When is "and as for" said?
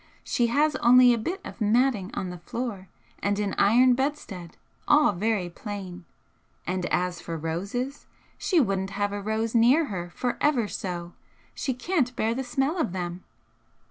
6.65-7.37